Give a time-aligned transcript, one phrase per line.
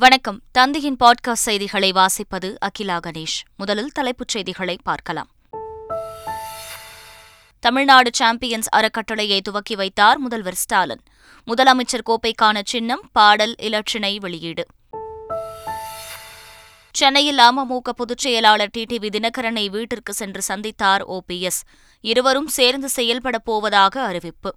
[0.00, 0.42] வணக்கம்.
[0.52, 3.42] தந்தையின் பாட்காஸ்ட் செய்திகளை வாசிப்பது அகிலா கணேஷ்.
[3.56, 5.28] முதலில் தலைப்புச் செய்திகளை பார்க்கலாம்.
[7.60, 11.00] தமிழ்நாடு சாம்பியன்ஸ் அறக்கட்டளையை துவக்கி வைத்தார் முதல்வர் ஸ்டாலின்.
[11.46, 14.66] முதலமைச்சர் கோப்பைக்கான சின்னம் பாடல் இலட்சினை வெளியீடு.
[16.92, 21.62] சென்னையில் அமமுக பொதுச் செயலாளர் டிடிவி தினகரனை வீட்டிற்கு சென்று சந்தித்தார் ஓபிஎஸ்
[22.00, 24.54] இருவரும் சேர்ந்து செயல்படப் போவதாக அறிவிப்பு.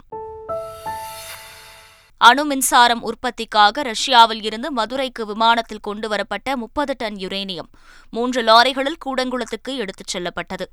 [2.24, 7.70] அணு மின்சாரம் உற்பத்திக்காக ரஷ்யாவில் இருந்து மதுரைக்கு விமானத்தில் கொண்டுவரப்பட்ட முப்பது டன் யுரேனியம்
[8.10, 10.72] மூன்று லாரிகளில் கூடங்குளத்துக்கு எடுத்துச் செல்லப்பட்டது.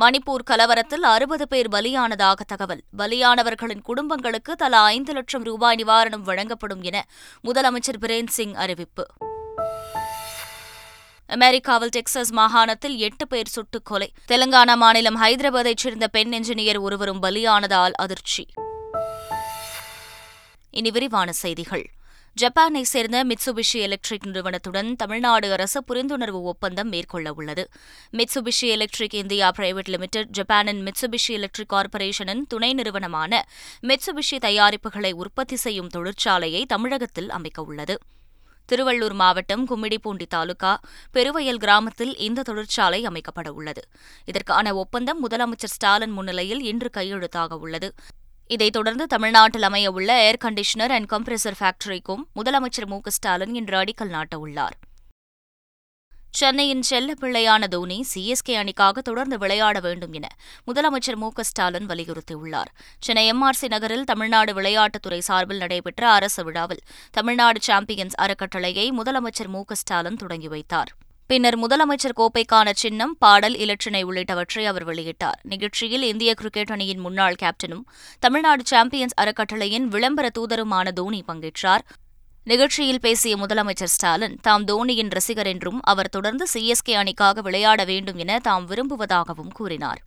[0.00, 2.82] மணிப்பூர் கலவரத்தில் அறுபது பேர் பலியானதாக தகவல்.
[2.98, 7.06] பலியானவர்களின் குடும்பங்களுக்கு தலா ஐந்து லட்சம் ரூபாய் நிவாரணம் வழங்கப்படும் என
[7.44, 9.06] முதலமைச்சர் பிரேன் சிங் அறிவிப்பு.
[11.26, 14.12] அமெரிக்காவில் டெக்சாஸ் மாகாணத்தில் எட்டு பேர் சுட்டுக் கொலை.
[14.28, 18.46] தெலங்கானா மாநிலம் ஹைதராபாத்தைச் சேர்ந்த பெண் என்ஜினியர் ஒருவரும் பலியானதால் அதிர்ச்சி.
[20.76, 21.90] இனி விரிவான செய்திகள்.
[22.40, 27.68] ஜப்பானை சேர்ந்த மிட்சுபிஷி எலக்ட்ரிக் நிறுவனத்துடன் தமிழ்நாடு அரசு புரிந்துணர்வு ஒப்பந்தம் மேற்கொள்ள உள்ளது.
[28.12, 33.48] Mitsubishi Electric India Private Limited ஜப்பானின் மிட்சுபிஷி எலக்ட்ரிக் கார்ப்பரேஷனின் துணை நிறுவனமான
[33.82, 37.98] மிட்சுபிஷி தயாரிப்புகளை உற்பத்தி செய்யும் தொழிற்சாலையை தமிழகத்தில் அமைக்க உள்ளது.
[38.72, 40.80] திருவள்ளூர் மாவட்டம் கும்மிடிப்பூண்டி தாலுகா
[41.12, 43.88] பெருவயல் கிராமத்தில் இந்த தொழிற்சாலை அமைக்கப்பட உள்ளது.
[44.24, 47.94] இதற்கான ஒப்பந்தம் முதலமைச்சர் ஸ்டாலின் முன்னிலையில் இன்று கையெழுத்தாக உள்ளது.
[48.48, 54.76] இதைத் தொடர்ந்து தமிழ்நாட்டில் அமையவுள்ள ஏர் கண்டிஷனர் அண்ட் கம்ப்ரசர் ஃபேக்டரிக்கும் முதலமைச்சர் மு ஸ்டாலின் இன்று அடிக்கல் நாட்டவுள்ளார்.
[56.30, 60.28] சென்னையின் செல்ல பிள்ளையான தோனி சிஎஸ்கே அணிக்காக தொடர்ந்து விளையாட வேண்டும் என
[60.66, 62.70] முதலமைச்சர் மு ஸ்டாலின் வலியுறுத்தியுள்ளார்.
[62.98, 70.16] சென்னை எம்ஆர்சி நகரில் தமிழ்நாடு விளையாட்டுத்துறை சார்பில் நடைபெற்ற அரசு விழாவில் தமிழ்நாடு சாம்பியன்ஸ் அறக்கட்டளையை முதலமைச்சர் மு ஸ்டாலின்
[70.16, 70.92] தொடங்கி வைத்தார்.
[71.28, 75.38] பின்னர் முதலமைச்சர் கோப்பைக்கான சின்னம் பாடல் இலச்சினை உள்ளிட்டவற்றை அவர் வெளியிட்டார்.
[75.42, 77.82] நிகழ்ச்சியில் இந்திய கிரிக்கெட் அணியின் முன்னாள் கேப்டனும்
[78.18, 81.84] தமிழ்நாடு சாம்பியன்ஸ் அறக்கட்டளையின் விளம்பர தூதருமான தோனி பங்கேற்றார்.
[82.44, 88.38] நிகழ்ச்சியில் பேசிய முதலமைச்சர் ஸ்டாலின் தாம் தோனியின் ரசிகர் என்றும் அவர் தொடர்ந்து சிஎஸ்கே அணிக்காக விளையாட வேண்டும் என
[88.38, 90.02] தாம் விரும்புவதாகவும் கூறினார்.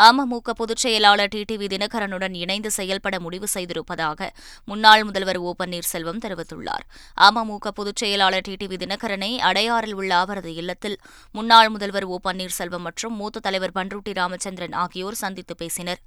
[0.00, 4.30] அமமுக பொதுச் செயலாளர் டிடிவி தினகரனுடன் இணைந்து செயல்பட முடிவு செய்திருப்பதாக
[4.64, 5.54] முன்னாள் முதல்வர் ஓ.
[5.64, 6.84] பன்னீர்செல்வம் தெரிவித்துள்ளார்.
[7.20, 10.98] அமமுக பொதுச் செயலாளர் டிடிவி தினகரனை அடையாறில் உள்ள அவரது இல்லத்தில்
[11.32, 12.18] முன்னாள் முதல்வர் ஓ.
[12.24, 15.98] பன்னீர்செல்வம் மற்றும் மூத்த தலைவர் பன்ருட்டி ராமச்சந்திரன் ஆகியோர் சந்தித்து பேசினர்.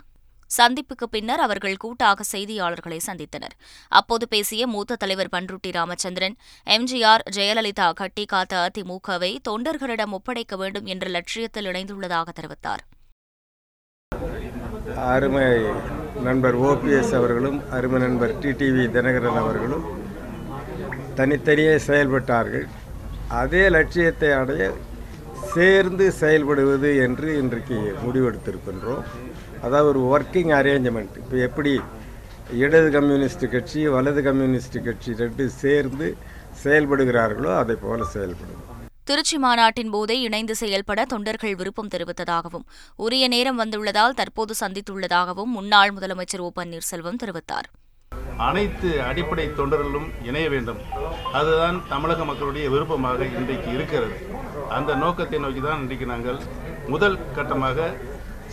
[0.58, 3.56] சந்திப்புக்கு பின்னர் அவர்கள் கூட்டாக செய்தியாளர்களை சந்தித்தனர்.
[3.88, 11.08] அப்போது பேசிய மூத்த தலைவர் பன்ருட்டி ராமச்சந்திரன் எம்ஜிஆர் ஜெயலலிதா கட்டி காத்த அதிமுகவை தொண்டர்களிடம் ஒப்படைக்க வேண்டும் என்ற
[11.08, 12.84] லட்சியத்தில் இணைந்துள்ளதாக தெரிவித்தார்.
[15.12, 15.46] அருமை
[16.26, 19.86] நண்பர் ஓபிஎஸ் அவர்களும் அருமை நண்பர் டிடிவி தினகரன் அவர்களும்
[21.18, 22.68] தனித்தனியே செயல்பட்டார்கள்.
[23.42, 24.66] அதே லட்சியத்தை அடைய
[25.54, 29.04] சேர்ந்து செயல்படுவது என்று இன்றைக்கு முடிவெடுத்திருக்கின்றோம்.
[29.66, 31.74] அதாவது ஒரு ஒர்க்கிங் அரேஞ்ச்மெண்ட் இப்போ எப்படி
[32.64, 36.10] இடது கம்யூனிஸ்ட் கட்சி வலது கம்யூனிஸ்ட் கட்சி ரெண்டு சேர்ந்து
[36.64, 38.65] செயல்படுகிறார்களோ அதை போல செயல்படும்.
[39.10, 42.64] திருச்சி மாநாட்டின் போதே இணைந்து செயல்பட தொண்டர்கள் விருப்பம் தெரிவித்ததாகவும்
[43.06, 47.68] உரிய நேரம் வந்துள்ளதால் தற்போது சந்தித்துள்ளதாகவும் முன்னாள் முதலமைச்சர் ஓ பன்னீர்செல்வம் தெரிவித்தார்.
[48.48, 50.80] அனைத்து அடிப்படை தொண்டர்களும் இணைய வேண்டும்.
[51.40, 54.18] அதுதான் தமிழக மக்களுடைய விருப்பமாக இன்றைக்கு இருக்கிறது.
[54.78, 56.40] அந்த நோக்கத்தை நோக்கி தான் இன்றைக்கு நாங்கள்
[56.94, 57.88] முதல் கட்டமாக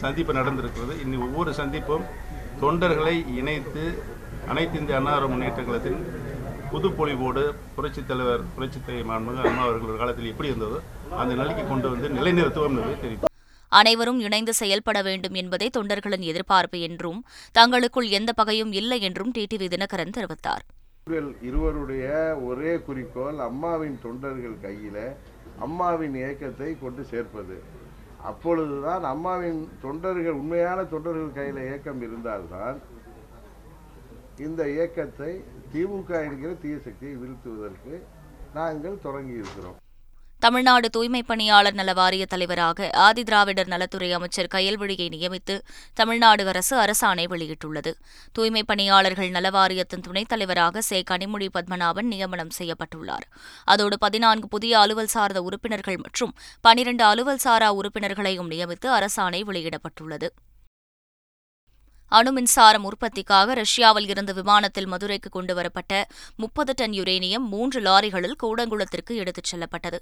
[0.02, 0.94] சந்திப்பு நடந்திருக்கிறது.
[1.04, 2.04] இன்னி ஒவ்வொரு சந்திப்பும்
[2.64, 3.84] தொண்டர்களை இணைத்து
[4.52, 6.00] அனைத்து இந்திய அன்னார முன்னேற்ற கழகத்தின்
[6.72, 7.42] புதுப்பொழிவோடு
[7.76, 10.78] புரட்சித் தலைவர் புரட்சித் தலைவர் மாண்புமிகு அம்மா அவர்கள் காலத்தில் எப்படி இருந்ததோ
[11.20, 13.30] அந்த நிலைக்கு கொண்டு வந்து நிலைநிறுத்துவோம் என்பதை தெரிவித்தார்.
[13.72, 17.20] அனைவரும் இணைந்து செயல்பட வேண்டும் என்பதே தொண்டர்களின் எதிர்பார்ப்பு என்றும்
[17.58, 20.64] தங்களுக்குள் எந்த பகையும் இல்லை என்றும் டிடிவி தினகரன் தெரிவித்தார்.
[21.48, 22.08] இருவருடைய
[22.48, 24.98] ஒரே குறிக்கோள் அம்மாவின் தொண்டர்கள் கையில
[25.66, 27.56] அம்மாவின் இயக்கத்தை கொண்டு சேர்ப்பது.
[28.30, 32.76] அப்பொழுதுதான் அம்மாவின் தொண்டர்கள் உண்மையான தொண்டர்கள் கையில் இயக்கம் இருந்தால்தான்
[34.46, 35.32] இந்த இயக்கத்தை
[35.74, 38.02] திமுக என்கிற தீய சக்தியை வீழ்த்துவதற்கு
[38.54, 39.78] நாங்கள் தொடங்கி இருக்கிறோம்
[40.38, 45.60] தமிழ்நாடு தூய்மை பணியாளர் நல வாரிய தலைவராக ஆதி திராவிடர் நலத்துறை அமைச்சர் கயல்விழியை நியமித்து
[45.94, 47.92] தமிழ்நாடு அரசு அரசாணை வெளியிட்டுள்ளது.
[48.32, 51.02] தூய்மை பணியாளர்கள் நல வாரியத்தின் துணைத் தலைவராக சே.
[51.10, 53.26] கனிமொழி பத்மநாபன் நியமனம் செய்யப்பட்டுள்ளார்.
[53.64, 60.28] அதோடு பதினான்கு புதிய அலுவல் சார்ந்த உறுப்பினர்கள் மற்றும் பனிரண்டு அலுவல் சாரா உறுப்பினர்களையும் நியமித்து அரசாணை வெளியிடப்பட்டுள்ளது.
[62.16, 65.92] அணு மின்சாரம் உற்பத்திக்காக ரஷ்யாவில் இருந்து விமானத்தில் மதுரைக்கு கொண்டுவரப்பட்ட
[66.36, 69.98] முப்பது டன் யுரேனியம் மூன்று லாரிகளில் கூடங்குளத்திற்கு எடுத்துச் செல்லப்பட்டது.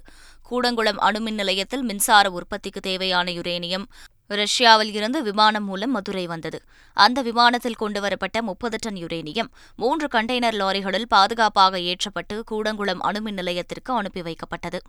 [0.49, 3.85] கூடங்குளம் அணுமின் நிலையத்தில் மின்சார உற்பத்திக்கு தேவையான யுரேனியம்
[4.27, 6.59] ரஷ்யாவில் இருந்து விமானம் மூலம் மதுரை வந்தது.
[6.97, 14.21] அந்த விமானத்தில் கொண்டுவரப்பட்ட முப்பது டன் யுரேனியம் மூன்று கண்டெய்னர் லாரிகளில் பாதுகாப்பாக ஏற்றப்பட்டு கூடங்குளம் அணுமின் நிலையத்திற்கு அனுப்பி
[14.21, 14.81] வைக்கப்பட்டது.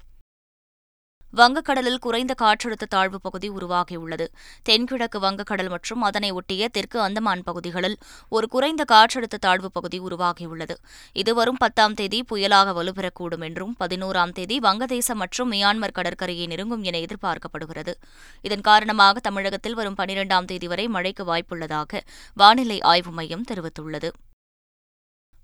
[1.38, 4.26] வங்கக்கடலில் குறைந்த காற்றழுத்த தாழ்வு பகுதி உருவாகியுள்ளது.
[4.62, 7.96] தென்கிழக்கு வங்கக்கடல் மற்றும் அதனை ஒட்டிய தெற்கு அந்தமான் பகுதிகளில்
[8.28, 10.74] ஒரு குறைந்த காற்றழுத்த தாழ்வு பகுதி உருவாகியுள்ளது.
[11.12, 16.98] இது வரும் பத்தாம் தேதி புயலாக வலுப்பெறக்கூடும் என்றும் பதினோராம் தேதி வங்கதேசம் மற்றும் மியான்மர் கடற்கரையை நெருங்கும் என
[16.98, 17.94] எதிர்பார்க்கப்படுகிறது.
[18.42, 22.00] இதன் காரணமாக தமிழகத்தில் வரும் பனிரெண்டாம் தேதி வரை மழைக்கு வாய்ப்புள்ளதாக
[22.34, 24.10] வானிலை ஆய்வு மையம் தெரிவித்துள்ளது.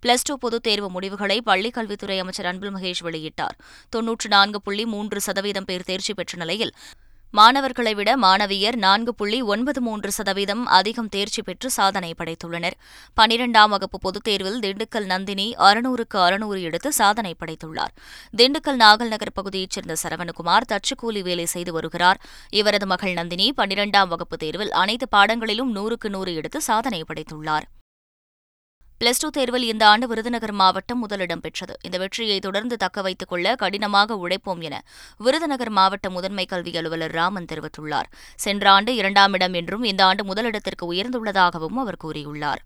[0.02, 3.56] பிளஸ் டூ பொதுத் தேர்வு முடிவுகளை பள்ளிக் கல்வித்துறை அமைச்சர் அன்பில் மகேஷ் வெளியிட்டார்.
[3.88, 6.74] தொன்னூற்று நான்கு புள்ளி மூன்று சதவீதம் பேர் தேர்ச்சி பெற்ற நிலையில்
[7.30, 12.72] மாணவர்களை விட மாணவியர் நான்கு புள்ளி ஒன்பது மூன்று சதவீதம் அதிகம் தேர்ச்சி பெற்று சாதனை படைத்துள்ளனர்.
[13.20, 17.92] பனிரெண்டாம் வகுப்பு பொதுத் தேர்வில் திண்டுக்கல் நந்தினி அறுநூறுக்கு அறுநூறு எடுத்து சாதனை படைத்துள்ளார்.
[18.36, 22.20] திண்டுக்கல் நாகல் நகர் பகுதியைச் சேர்ந்த சரவணகுமார் தச்சுக்கூலி வேலை செய்து வருகிறார்.
[22.50, 27.66] இவரது மகள் நந்தினி பனிரெண்டாம் வகுப்பு தேர்வில் அனைத்து பாடங்களிலும் நூறுக்கு நூறு எடுத்து சாதனை படைத்துள்ளார்.
[29.00, 31.74] பிளஸ் டூ தேர்வில் இந்த ஆண்டு விருதுநகர் மாவட்டம் முதலிடம் பெற்றது.
[31.82, 34.84] இந்த வெற்றியை தொடர்ந்து தக்க வைத்துக் கொள்ள கடினமாக உழைப்போம் என
[35.18, 38.08] விருதுநகர் மாவட்ட முதன்மை கல்வி அலுவலர் ராமன் தெரிவித்துள்ளார்.
[38.36, 42.62] சென்ற ஆண்டு இரண்டாம் இடம் என்றும் இந்த ஆண்டு முதலிடத்திற்கு உயர்ந்துள்ளதாகவும் அவர் கூறியுள்ளார்.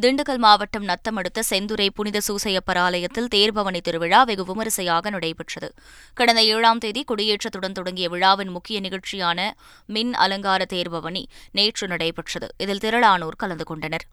[0.00, 5.72] திண்டுக்கல் மாவட்டம் நத்தம் அடுத்த செந்துரை புனித சூசையப்பர் ஆலயத்தில் தேர்பவனி திருவிழா வெகு விமரிசையாக நடைபெற்றது.
[6.14, 9.50] கடந்த ஏழாம் தேதி கொடியேற்றத்துடன் தொடங்கிய விழாவின் முக்கிய நிகழ்ச்சியான
[9.86, 12.48] மின் அலங்கார தேர்பவனி நேற்று நடைபெற்றது.
[12.58, 14.06] இதில் திரளானோர் கலந்து கொண்டனர்.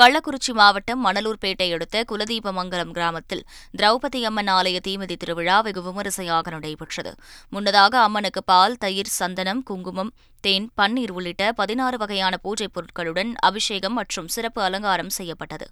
[0.00, 3.42] கள்ளக்குறிச்சி மாவட்டம் மணலூர்பேட்டை அடுத்த குலதீபமங்கலம் கிராமத்தில்
[3.76, 7.14] திரௌபதி அம்மன் ஆலய தீமிதி திருவிழா வெகு விமரிசையாக நடைபெற்றது.
[7.48, 14.28] முன்னதாக அம்மனுக்கு பால் தயிர் சந்தனம் குங்குமம் தேன் பன்னீர் உள்ளிட்ட பதினாறு வகையான பூஜைப் பொருட்களுடன் அபிஷேகம் மற்றும்
[14.28, 15.68] சிறப்பு அலங்காரம் செய்யப்பட்டது.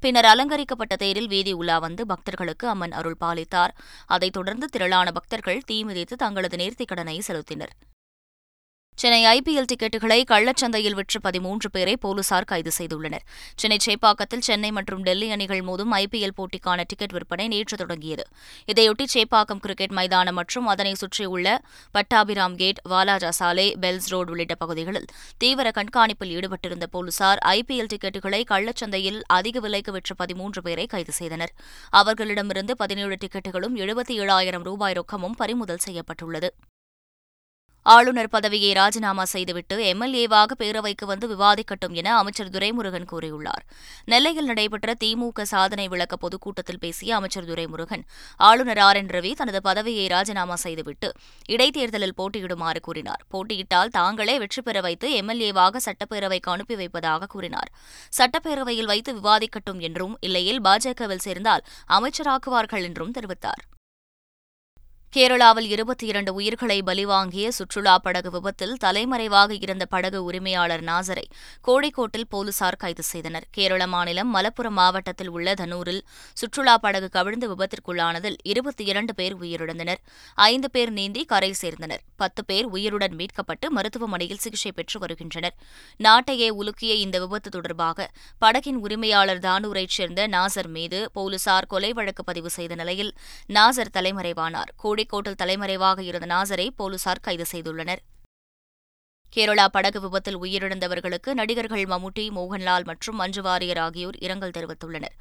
[0.00, 3.74] பின்னர் அலங்கரிக்கப்பட்ட தேரில் வீதி உலா வந்து பக்தர்களுக்கு அம்மன் அருள் பாலித்தார்.
[4.06, 7.74] அதைத் தொடர்ந்து திரளான பக்தர்கள் தீ மிதித்து தங்களது நேர்த்திக்கடனை செலுத்தினர்.
[9.00, 13.22] சென்னை ஐபிஎல் டிக்கெட்டுகளை கள்ளச்சந்தையில் விற்று பதிமூன்று பேரை போலீசார் கைது செய்துள்ளனர்.
[13.60, 18.24] சென்னை சேப்பாக்கத்தில் சென்னை மற்றும் டெல்லி அணிகள் மோதும் ஐபிஎல் போட்டிக்கான டிக்கெட் விற்பனை நேற்று தொடங்கியது.
[18.72, 21.60] இதையொட்டி சேப்பாக்கம் கிரிக்கெட் மைதானம் மற்றும் அதனை சுற்றியுள்ள
[21.94, 25.08] பட்டாபிராம் கேட் வாலாஜா சாலை பெல்ஸ் ரோடு உள்ளிட்ட பகுதிகளில்
[25.38, 31.54] தீவிர கண்காணிப்பில் ஈடுபட்டிருந்த போலீசார் ஐபிஎல் டிக்கெட்டுகளை கள்ளச்சந்தையில் அதிக விலைக்கு விற்ற பதிமூன்று பேரை கைது செய்தனர்.
[31.90, 36.50] அவர்களிடமிருந்து பதினேழு டிக்கெட்டுகளும் எழுபத்தி ஏழாயிரம் ரூபாய் ரொக்கமும் பறிமுதல் செய்யப்பட்டுள்ளது.
[37.82, 43.64] ஆளுநர் பதவியை ராஜினாமா செய்துவிட்டு எம்எல்ஏவாக பேரவைக்கு வந்து விவாதிக்கட்டும் என அமைச்சர் துரைமுருகன் கூறியுள்ளார்.
[44.04, 48.02] நெல்லையில் நடைபெற்ற திமுக சாதனை விளக்க பொதுக்கூட்டத்தில் பேசிய அமைச்சர் துரைமுருகன்
[48.36, 48.96] ஆளுநர் ஆர்.
[48.96, 49.06] என்.
[49.06, 51.12] ரவி தனது பதவியை ராஜினாமா செய்துவிட்டு
[51.48, 53.24] இடைத்தேர்தலில் போட்டியிடுமாறு கூறினார்.
[53.28, 57.72] போட்டியிட்டால் தாங்களே வெற்றி பெற வைத்து எம்எல்ஏவாக சட்டப்பேரவைக்கு அனுப்பி வைப்பதாக கூறினார்.
[58.18, 63.79] சட்டப்பேரவையில் வைத்து விவாதிக்கட்டும் என்றும் இல்லையில் பாஜகவில் சேர்ந்தால் அமைச்சராக்குவார்கள் என்றும் தெரிவித்தார்.
[65.16, 71.24] கேரளாவில் இருபத்தி இரண்டு உயிர்களை பலிவாங்கிய சுற்றுலா படகு விபத்தில் தலைமறைவாக இருந்த படகு உரிமையாளர் நாசரை
[71.66, 73.46] கோழிக்கோட்டில் போலீசார் கைது செய்தனர்.
[73.50, 76.00] கேரள மாநிலம் மலப்புரம் மாவட்டத்தில் உள்ள தனூரில்
[76.34, 79.96] சுற்றுலா படகு கவிழ்ந்து விபத்திற்குள்ளானதில் இருபத்தி இரண்டு பேர் உயிரிழந்தனர்.
[80.34, 82.02] ஐந்து பேர் நீந்தி கரை சேர்ந்தனர்.
[82.16, 85.56] பத்து பேர் உயிருடன் மீட்கப்பட்டு மருத்துவமனையில் சிகிச்சை பெற்று வருகின்றனர்.
[85.96, 88.08] நாட்டையே உலுக்கிய இந்த விபத்து தொடர்பாக
[88.40, 93.12] படகின் உரிமையாளர் தானூரைச் சேர்ந்த நாசர் மீது போலீசார் கொலை வழக்கு பதிவு செய்த நிலையில்
[93.48, 94.72] நாசர் தலைமறைவானார்.
[95.00, 97.98] கோழிக்கோட்டில் தலைமறைவாக இருந்த நாசரை போலீசார் கைது செய்துள்ளனர்.
[99.36, 105.16] கேரளா படகு விபத்தில் உயிரிழந்தவர்களுக்கு நடிகர்கள் மம்முட்டி மோகன்லால் மற்றும் மஞ்சு வாரியர் ஆகியோர் இரங்கல் தெரிவித்துள்ளனர்.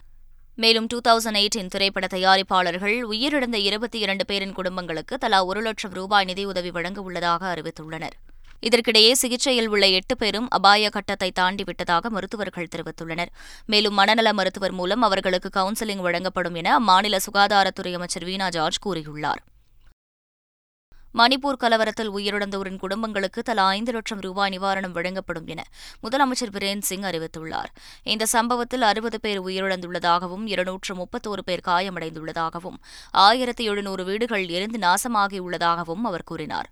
[0.55, 6.25] மேலும் டூ தௌசண்ட் எயிட்டின் திரைப்பட தயாரிப்பாளர்கள் உயிரிழந்த இருபத்தி இரண்டு பேரின் குடும்பங்களுக்கு தலா ஒரு லட்சம் ரூபாய்
[6.25, 8.15] நிதியுதவி வழங்க உள்ளதாக அறிவித்துள்ளனர்.
[8.61, 13.27] இதற்கிடையே சிகிச்சையில் உள்ள எட்டு பேரும் அபாய கட்டத்தை தாண்டி விட்டதாக மருத்துவர்கள் தெரிவித்துள்ளனர்.
[13.65, 19.41] மேலும் மனநல மருத்துவர் மூலம் அவர்களுக்கு கவுன்சிலிங் வழங்கப்படும் என அம்மாநில சுகாதாரத்துறை அமைச்சர் வீணா ஜார்ஜ் கூறியுள்ளார்.
[21.19, 25.61] மணிப்பூர் கலவரத்தில் உயிரிழந்தோரின் குடும்பங்களுக்கு தலா ஐந்து லட்சம் ரூபாய் நிவாரணம் வழங்கப்படும் என
[26.03, 27.71] முதலமைச்சர் பிரேன் சிங் அறிவித்துள்ளார்.
[28.03, 32.77] இந்த சம்பவத்தில் அறுபது பேர் உயிரிழந்துள்ளதாகவும் இருநூற்று முப்பத்தோரு பேர் காயமடைந்துள்ளதாகவும்
[33.11, 36.69] ஆயிரத்தி எழுநூறு வீடுகள் எரிந்து நாசமாகியுள்ளதாகவும் அவர் கூறினார்.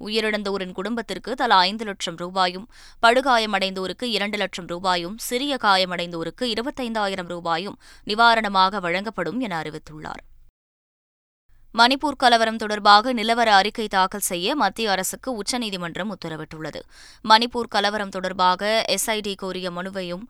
[0.00, 2.66] உயிரிழந்தோரின் குடும்பத்திற்கு தலா ஐந்து லட்சம் ரூபாயும்
[3.02, 10.22] படுகாயமடைந்தோருக்கு இரண்டு லட்சம் ரூபாயும் சிறிய காயமடைந்தோருக்கு இருபத்தைந்தாயிரம் ரூபாயும் நிவாரணமாக வழங்கப்படும் என அறிவித்துள்ளார்.
[11.78, 16.80] மணிப்பூர் கலவரம் தொடர்பாக நிலவர அறிக்கை தாக்கல் செய்ய மத்திய அரசுக்கு உச்சநீதிமன்றம் உத்தரவிட்டுள்ளது.
[17.28, 20.24] மணிப்பூர் கலவரம் தொடர்பாக எஸ்ஐடி கோரிய மனுவையும்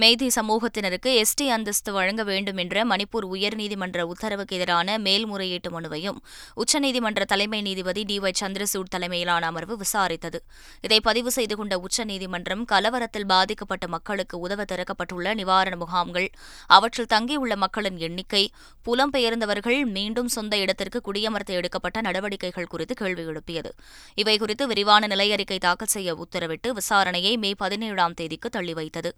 [0.00, 6.18] மெய்தி சமூகத்தினருக்கு எஸ்டி அந்தஸ்து வழங்க வேண்டும் என்ற மணிப்பூர் உயர்நீதிமன்ற உத்தரவுக்கு எதிரான மேல்முறையீட்டு மனுவையும்
[6.62, 10.38] உச்சநீதிமன்ற தலைமை நீதிபதி டி ஒய் சந்திரசூட் தலைமையிலான அமர்வு விசாரித்தது.
[10.80, 16.28] இதை பதிவு செய்து கொண்ட உச்சநீதிமன்றம் கலவரத்தில் பாதிக்கப்பட்ட மக்களுக்கு உதவ திறக்கப்பட்டுள்ள நிவாரண முகாம்கள்
[16.66, 18.44] அவற்றில் தங்கியுள்ள மக்களின் எண்ணிக்கை
[18.88, 23.72] புலம்பெயர்ந்தவர்கள் மீண்டும் சொந்த இடத்திற்கு குடியமர்த்த எடுக்கப்பட்ட நடவடிக்கைகள் குறித்து கேள்வி எழுப்பியது.
[24.14, 29.12] இவை குறித்து விரிவான நிலையறிக்கை தாக்கல் செய்ய உத்தரவிட்டு விசாரணையை மே பதினேழாம் தேதிக்கு தள்ளி வைத்தது.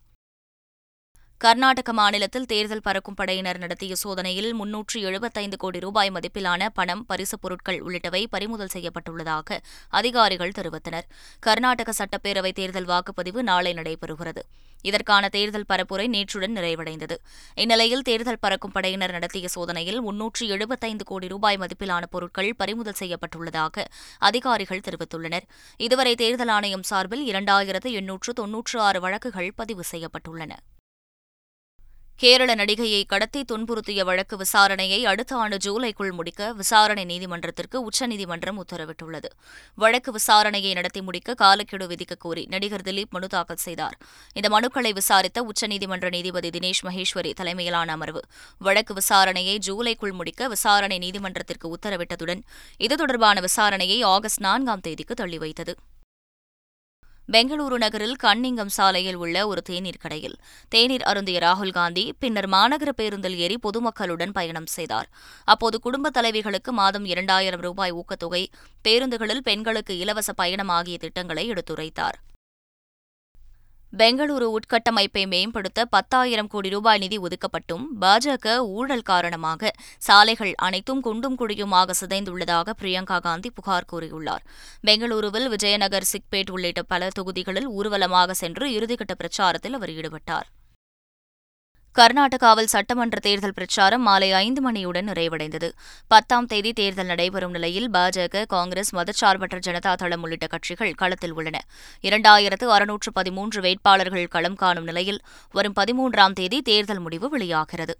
[1.40, 7.82] கர்நாடக மாநிலத்தில் தேர்தல் பறக்கும் படையினர் நடத்திய சோதனையில் முன்னூற்று எழுபத்தைந்து கோடி ரூபாய் மதிப்பிலான பணம் பரிசுப் பொருட்கள்
[7.82, 11.06] உள்ளிட்டவை பறிமுதல் செய்யப்பட்டுள்ளதாக அதிகாரிகள் தெரிவித்தனர்.
[11.40, 14.42] கர்நாடக சட்டப்பேரவை தேர்தல் வாக்குப்பதிவு நாளை நடைபெறுகிறது.
[14.82, 17.16] இதற்கான தேர்தல் பரப்புரை நேற்றுடன் நிறைவடைந்தது.
[17.54, 23.84] இந்நிலையில் தேர்தல் பறக்கும் படையினர் நடத்திய சோதனையில் முன்னூற்று எழுபத்தைந்து கோடி ரூபாய் மதிப்பிலான பொருட்கள் பறிமுதல் செய்யப்பட்டுள்ளதாக
[24.18, 25.46] அதிகாரிகள் தெரிவித்துள்ளனர்.
[25.76, 30.50] இதுவரை தேர்தல் ஆணையம் சார்பில் இரண்டாயிரத்து எண்ணூற்று தொன்னூற்று ஆறு வழக்குகள் பதிவு செய்யப்பட்டுள்ளன.
[32.20, 39.28] கேரள நடிகையை கடத்தி துன்புறுத்திய வழக்கு விசாரணையை அடுத்த ஆண்டு ஜூலைக்குள் முடிக்க விசாரணை நீதிமன்றத்திற்கு உச்சநீதிமன்றம் உத்தரவிட்டுள்ளது.
[39.82, 43.96] வழக்கு விசாரணையை நடத்தி முடிக்க காலக்கெடு விதிக்க கோரி நடிகர் திலீப் மனு தாக்கல் செய்தார்.
[44.38, 48.22] இந்த மனுக்களை விசாரித்த உச்சநீதிமன்ற நீதிபதி தினேஷ் மகேஸ்வரி தலைமையிலான அமர்வு
[48.66, 52.42] வழக்கு விசாரணையை ஜூலைக்குள் முடிக்க விசாரணை நீதிமன்றத்திற்கு உத்தரவிட்டதுடன்
[52.86, 55.74] இது தொடர்பான விசாரணையை ஆகஸ்ட் நான்காம் தேதிக்கு தள்ளி வைத்தது
[57.32, 60.36] பெங்களூரு நகரில் கன்னிங்கம் சாலையில் உள்ள ஒரு தேநீர் கடையில்.
[60.68, 65.08] தேநீர் அருந்திய ராகுல் காந்தி பின்னர் மாநகர பேருந்தில் ஏறி பொதுமக்களுடன் பயணம் செய்தார்.
[65.44, 68.46] அப்போது குடும்ப தலைவிகளுக்கு மாதம் இரண்டாயிரம் ரூபாய் ஊக்கத்தொகை
[68.88, 72.18] பேருந்துகளில் பெண்களுக்கு இலவச பயணம் ஆகிய திட்டங்களை எடுத்துரைத்தார்.
[73.98, 81.90] பெங்களூரு உட்கட்டமைப்பை மேம்படுத்த பத்தாயிரம் கோடி ரூபாய் நிதி ஒதுக்கப்பட்டும் பாஜக ஊழல் காரணமாக சாலைகள் அனைத்தும் குண்டும் குழியுமாக
[82.00, 84.44] சிதைந்துள்ளதாக பிரியங்கா காந்தி புகார் கூறியுள்ளார்.
[84.86, 90.48] பெங்களூருவில் விஜயநகர் சிக்பேட் உள்ளிட்ட பல தொகுதிகளில் ஊர்வலமாக சென்று இறுதிக்கட்ட பிரச்சாரத்தில் அவர் ஈடுபட்டார்.
[91.98, 95.68] கர்நாடகாவில் சட்டமன்ற தேர்தல் பிரச்சாரம் மாலை ஐந்து மணியுடன் நிறைவடைந்தது.
[96.08, 101.60] பத்தாம் தேதி தேர்தல் நடைபெறும் நிலையில் பாஜக காங்கிரஸ் மதச்சார்பற்ற ஜனதா தளம் உள்ளிட்ட கட்சிகள் களத்தில் உள்ளன.
[102.02, 105.20] இரண்டாயிரத்து அறுநூற்று பதிமூன்று வேட்பாளர்கள் களம் காணும் நிலையில்
[105.50, 107.96] வரும் பதிமூன்றாம் தேதி தேர்தல் முடிவு வெளியாகிறது.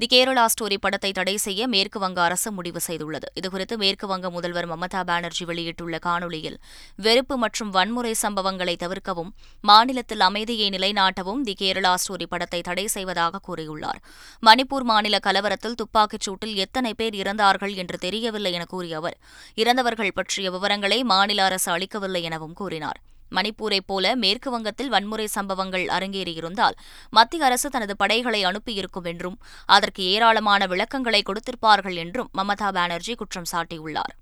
[0.00, 3.28] தி கேரளா ஸ்டோரி படத்தை தடை செய்ய மேற்கு வங்க அரசு முடிவு செய்துள்ளது.
[3.38, 6.58] இதுகுறித்து மேற்கு வங்க முதல்வர் மமதா பானர்ஜி வெளியிட்டுள்ள காணொலியில்
[6.96, 14.00] வெறுப்பு மற்றும் வன்முறை சம்பவங்களை தவிர்க்கவும் மாநிலத்தில் அமைதியை நிலைநாட்டவும் தி கேரளா ஸ்டோரி படத்தை தடை செய்வதாக கூறியுள்ளார்.
[14.46, 19.18] மணிப்பூர் மாநில கலவரத்தில் துப்பாக்கிச் சூட்டில் எத்தனை பேர் இறந்தார்கள் என்று தெரியவில்லை என கூறிய அவர்
[19.54, 23.00] இறந்தவர்கள் பற்றிய விவரங்களை மாநில அரசு அளிக்கவில்லை எனவும் கூறினார்.
[23.30, 26.78] மணிப்பூரைப் போல மேற்கு வங்கத்தில் வன்முறை சம்பவங்கள் அரங்கேறியிருந்தால்
[27.10, 34.14] மத்திய அரசு தனது படைகளை அனுப்பியிருக்கும் என்றும் அதற்கு ஏராளமான விளக்கங்களை கொடுத்திருப்பார்கள் என்றும் மமதா பானர்ஜி குற்றம் சாட்டியுள்ளார்.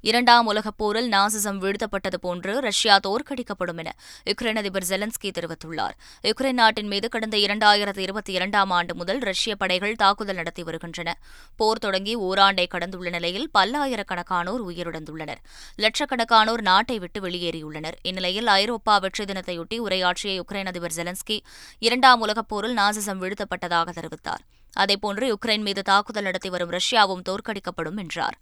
[0.00, 5.90] இரண்டாம் உலகப் போரில் நாசிசம் வீழ்த்தப்பட்டது போன்று ரஷ்யா தோற்கடிக்கப்படும் என யுக்ரைன் அதிபர் ஜெலன்ஸ்கி தெரிவித்துள்ளார்.
[6.22, 11.18] யுக்ரைன் நாட்டின் மீது கடந்த இரண்டாயிரத்து இருபத்தி இரண்டாம் ஆண்டு முதல் ரஷ்ய படைகள் தாக்குதல் நடத்தி வருகின்றன.
[11.56, 15.42] போர் தொடங்கி ஓராண்டை கடந்துள்ள நிலையில் பல்லாயிரக்கணக்கானோர் உயிரிழந்துள்ளனர்.
[15.78, 17.94] லட்சக்கணக்கானோர் நாட்டை விட்டு வெளியேறியுள்ளனர்.
[18.02, 21.40] இந்நிலையில் ஐரோப்பா வெற்றி தினத்தையொட்டி உரையாற்றிய யுக்ரைன் அதிபர் ஜெலன்ஸ்கி
[21.78, 24.44] இரண்டாம் உலகப் போரில் நாசிசம் வீழ்த்தப்பட்டதாக தெரிவித்தார்.
[24.78, 28.38] அதேபோன்று யுக்ரைன் மீது தாக்குதல் நடத்தி வரும் ரஷ்யாவும் தோற்கடிக்கப்படும் என்றார்.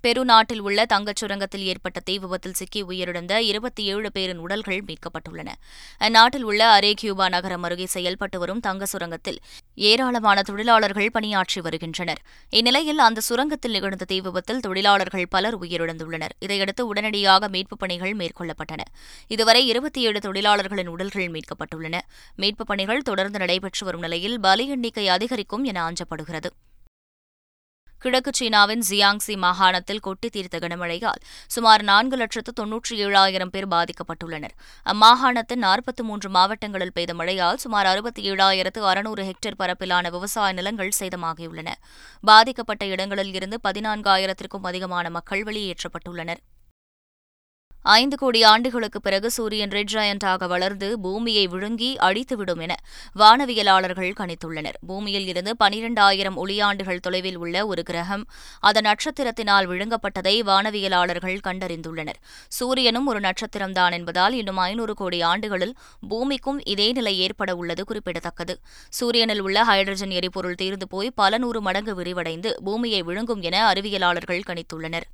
[0.00, 5.48] பெரு நாட்டில் உள்ள தங்கச் சுரங்கத்தில் ஏற்பட்ட தீ விபத்தில் சிக்கி உயிரிழந்த இருபத்தி ஏழு பேரின் உடல்கள் மீட்கப்பட்டுள்ளன.
[5.98, 9.38] அந்நாட்டில் உள்ள அரே கியூபா நகரம் அருகே செயல்பட்டு வரும் தங்க சுரங்கத்தில்
[9.74, 12.20] ஏராளமான தொழிலாளர்கள் பணியாற்றி வருகின்றனர்.
[12.50, 16.34] இந்நிலையில் அந்த சுரங்கத்தில் நிகழ்ந்த தீ விபத்தில் தொழிலாளர்கள் பலர் உயிரிழந்துள்ளனர்.
[16.38, 18.80] இதையடுத்து உடனடியாக மீட்புப் பணிகள் மேற்கொள்ளப்பட்டன.
[19.28, 22.00] இதுவரை இருபத்தி ஏழு தொழிலாளர்களின் உடல்கள் மீட்கப்பட்டுள்ளன.
[22.36, 26.50] மீட்புப் பணிகள் தொடர்ந்து நடைபெற்று வரும் நிலையில் பலி எண்ணிக்கை அதிகரிக்கும் என அஞ்சப்படுகிறது
[28.02, 34.54] கிழக்கு சீனாவின் ஜியாங்சி மாகாணத்தில் கொட்டி தீர்த்த கனமழையால் சுமார் நான்கு லட்சத்து தொன்னூற்றி ஏழாயிரம் பேர் பாதிக்கப்பட்டுள்ளனர்.
[34.86, 41.72] அம்மாகாணத்தின் நாற்பத்தி மூன்று மாவட்டங்களில் பெய்த மழையால் சுமார் அறுபத்தி ஏழாயிரத்து அறுநூறு ஹெக்டேர் பரப்பிலான விவசாய நிலங்கள் சேதமாகியுள்ளன.
[42.24, 46.42] பாதிக்கப்பட்ட இடங்களில் இருந்து பதினான்காயிரத்திற்கும் அதிகமான மக்கள் வெளியேற்றப்பட்டுள்ளனர்.
[47.82, 52.74] ஐந்து கோடி ஆண்டுகளுக்குப் பிறகு சூரியன் ரெட் ஜாயண்டாக வளர்ந்து பூமியை விழுங்கி அழித்துவிடும் என
[53.16, 54.72] வானவியலாளர்கள் கணித்துள்ளனர்.
[54.86, 58.26] பூமியில் இருந்து பனிரெண்டாயிரம் ஒளியாண்டுகள் தொலைவில் உள்ள ஒரு கிரகம்
[58.60, 62.18] அதன் நட்சத்திரத்தினால் விழுங்கப்பட்டதை வானவியலாளர்கள் கண்டறிந்துள்ளனர்.
[62.48, 65.74] சூரியனும் ஒரு நட்சத்திரம்தான் என்பதால் இன்னும் ஐநூறு கோடி ஆண்டுகளில்
[66.08, 68.58] பூமிக்கும் இதே நிலை ஏற்பட உள்ளது குறிப்பிடத்தக்கது.
[68.88, 75.06] சூரியனில் உள்ள ஹைட்ரஜன் எரிபொருள் தீர்ந்து போய் பல நூறு மடங்கு விரிவடைந்து பூமியை விழுங்கும் என அறிவியலாளர்கள் கணித்துள்ளனர்.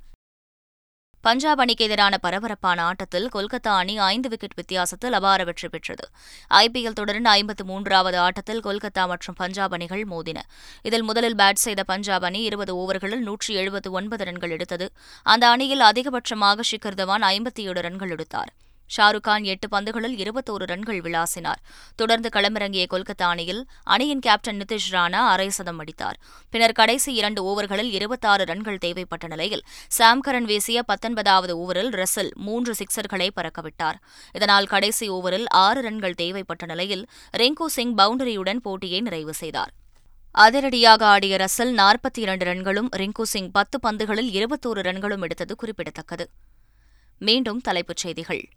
[1.25, 6.05] பஞ்சாப் அணிக்கு எதிரான பரபரப்பான ஆட்டத்தில் கொல்கத்தா அணி ஐந்து விக்கெட் வித்தியாசத்தில் அபார வெற்றி பெற்றது.
[6.49, 10.41] ஐபிஎல் தொடரின் ஐம்பத்து மூன்றாவது ஆட்டத்தில் கொல்கத்தா மற்றும் பஞ்சாப் அணிகள் மோதின.
[10.81, 14.91] இதில் முதலில் பேட் செய்த பஞ்சாப் அணி இருபது ஓவர்களில் நூற்றி எழுபத்து ஒன்பது ரன்கள் எடுத்தது.
[15.23, 18.53] அந்த அணியில் அதிகபட்சமாக ஷிகர் தவான் ஐம்பத்தி ஏழு ரன்கள் எடுத்தார்.
[18.97, 21.61] ஷாருக் கான் எட்டு பந்துகளில் இருபத்தோரு ரன்கள் விளாசினார்.
[21.95, 26.19] தொடர்ந்து களமிறங்கிய கொல்கத்தா அணியில் அணியின் கேப்டன் நிதிஷ் ராணா அரை சதம் அடித்தார்.
[26.49, 29.63] பின்னர் கடைசி இரண்டு ஓவர்களில் இருபத்தாறு ரன்கள் தேவைப்பட்ட நிலையில்
[29.97, 33.95] சாம்கரன் வீசிய பத்தொன்பதாவது ஓவரில் ரசல் மூன்று சிக்சர்களை பறக்கவிட்டார்.
[34.31, 39.71] இதனால் கடைசி ஓவரில் ஆறு ரன்கள் தேவைப்பட்ட நிலையில் ரிங்கு சிங் பவுண்டரியுடன் போட்டியை நிறைவு செய்தார்.
[40.31, 46.29] அதிரடியாக ஆடிய ரசல் நாற்பத்தி இரண்டு ரன்களும் ரிங்கு சிங் பத்து பந்துகளில் இருபத்தோரு ரன்களும் எடுத்தது குறிப்பிடத்தக்கது.
[47.19, 48.49] மீண்டும் தலைப்புச் செய்திகள்.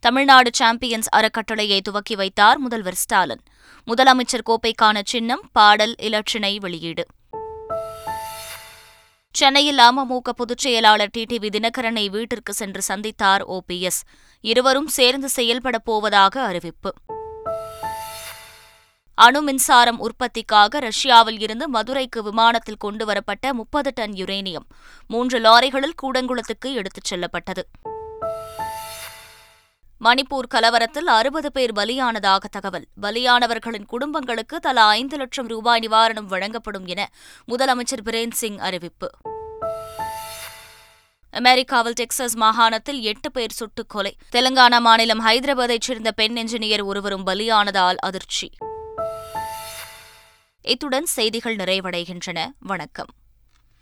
[0.00, 3.40] தமிழ்நாடு சாம்பியன்ஸ் அறக்கட்டளையை துவக்கி வைத்தார் முதல்வர் ஸ்டாலின்.
[3.86, 7.06] முதலமைச்சர் கோப்பைக்கான சின்னம் பாடல் இலச்சினை வெளியீடு.
[9.32, 14.00] சென்னையில் அமமுக பொதுச் செயலாளர் டிடிவி தினகரனை வீட்டிற்கு சென்று சந்தித்தார் ஓபிஎஸ்
[14.40, 16.94] இருவரும் சேர்ந்து செயல்படப் போவதாக அறிவிப்பு.
[19.14, 24.68] அணு மின்சாரம் உற்பத்திக்காக ரஷ்யாவில் இருந்து மதுரைக்கு விமானத்தில் கொண்டுவரப்பட்ட முப்பது டன் யுரேனியம்
[25.06, 27.68] மூன்று லாரிகளில் கூடங்குளத்துக்கு எடுத்துச் செல்லப்பட்டது.
[30.04, 32.86] மணிப்பூர் கலவரத்தில் அறுபது பேர் பலியானதாக தகவல்.
[33.02, 37.10] பலியானவர்களின் குடும்பங்களுக்கு தலா ஐந்து லட்சம் ரூபாய் நிவாரணம் வழங்கப்படும் என
[37.48, 39.10] முதலமைச்சர் பிரேன் சிங் அறிவிப்பு.
[41.30, 44.16] அமெரிக்காவில் டெக்சாஸ் மாகாணத்தில் எட்டு பேர் சுட்டுக் கொலை.
[44.32, 48.50] தெலங்கானா மாநிலம் ஹைதராபாத்தைச் சேர்ந்த பெண் என்ஜினியர் ஒருவரும் பலியானதால் அதிர்ச்சி.
[50.62, 52.52] இத்துடன் செய்திகள் நிறைவடைகின்றன.
[52.58, 53.08] வணக்கம்.